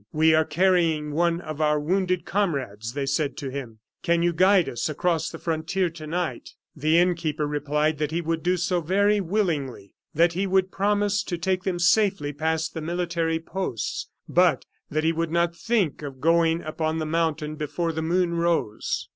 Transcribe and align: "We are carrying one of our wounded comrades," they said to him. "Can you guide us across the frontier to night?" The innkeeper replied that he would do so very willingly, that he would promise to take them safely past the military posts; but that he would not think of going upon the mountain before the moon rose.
"We 0.11 0.33
are 0.33 0.45
carrying 0.45 1.11
one 1.11 1.41
of 1.41 1.61
our 1.61 1.79
wounded 1.79 2.25
comrades," 2.25 2.93
they 2.93 3.05
said 3.05 3.37
to 3.37 3.51
him. 3.51 3.77
"Can 4.01 4.23
you 4.23 4.33
guide 4.33 4.67
us 4.67 4.89
across 4.89 5.29
the 5.29 5.37
frontier 5.37 5.91
to 5.91 6.07
night?" 6.07 6.55
The 6.75 6.97
innkeeper 6.97 7.45
replied 7.45 7.99
that 7.99 8.09
he 8.09 8.19
would 8.19 8.41
do 8.41 8.57
so 8.57 8.81
very 8.81 9.21
willingly, 9.21 9.93
that 10.15 10.33
he 10.33 10.47
would 10.47 10.71
promise 10.71 11.21
to 11.25 11.37
take 11.37 11.65
them 11.65 11.77
safely 11.77 12.33
past 12.33 12.73
the 12.73 12.81
military 12.81 13.39
posts; 13.39 14.09
but 14.27 14.65
that 14.89 15.03
he 15.03 15.11
would 15.11 15.29
not 15.31 15.55
think 15.55 16.01
of 16.01 16.19
going 16.19 16.63
upon 16.63 16.97
the 16.97 17.05
mountain 17.05 17.53
before 17.55 17.91
the 17.91 18.01
moon 18.01 18.33
rose. 18.33 19.07